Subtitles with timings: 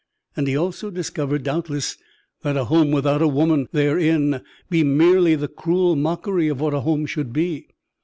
[0.35, 1.95] And he also discovered, doubtless,
[2.41, 6.79] that a home without a woman therein be merely the cruel mockery of what a
[6.79, 7.67] home should be.